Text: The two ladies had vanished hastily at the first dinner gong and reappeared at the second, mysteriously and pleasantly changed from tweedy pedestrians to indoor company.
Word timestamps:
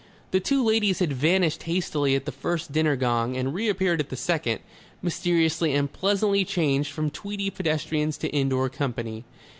The 0.31 0.39
two 0.39 0.63
ladies 0.63 0.97
had 0.97 1.13
vanished 1.13 1.61
hastily 1.69 2.15
at 2.15 2.25
the 2.25 2.31
first 2.31 2.71
dinner 2.71 2.95
gong 2.95 3.37
and 3.37 3.53
reappeared 3.53 3.99
at 3.99 4.09
the 4.09 4.15
second, 4.15 4.59
mysteriously 5.03 5.75
and 5.75 5.93
pleasantly 5.93 6.43
changed 6.43 6.91
from 6.91 7.11
tweedy 7.11 7.51
pedestrians 7.51 8.17
to 8.17 8.29
indoor 8.29 8.67
company. 8.67 9.25